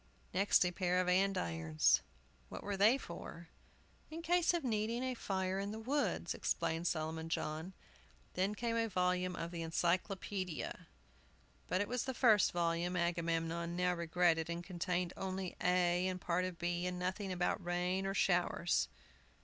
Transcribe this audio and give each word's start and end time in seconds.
Next, 0.33 0.65
a 0.65 0.71
pair 0.71 0.99
of 0.99 1.07
andirons. 1.07 1.99
"What 2.49 2.63
were 2.63 2.75
they 2.75 2.97
for?" 2.97 3.49
"In 4.09 4.23
case 4.23 4.51
of 4.51 4.63
needing 4.63 5.03
a 5.03 5.13
fire 5.13 5.59
in 5.59 5.71
the 5.71 5.77
woods," 5.77 6.33
explained 6.33 6.87
Solomon 6.87 7.29
John. 7.29 7.73
Then 8.33 8.55
came 8.55 8.75
a 8.75 8.87
volume 8.89 9.35
of 9.35 9.51
the 9.51 9.61
Encyclopædia. 9.61 10.87
But 11.67 11.81
it 11.81 11.87
was 11.87 12.05
the 12.05 12.15
first 12.15 12.51
volume, 12.51 12.95
Agamemnon 12.95 13.75
now 13.75 13.93
regretted, 13.93 14.49
and 14.49 14.63
contained 14.63 15.13
only 15.15 15.55
A 15.61 16.07
and 16.07 16.19
a 16.19 16.25
part 16.25 16.45
of 16.45 16.57
B, 16.57 16.87
and 16.87 16.97
nothing 16.97 17.31
about 17.31 17.63
rain 17.63 18.07
or 18.07 18.15
showers. 18.15 18.87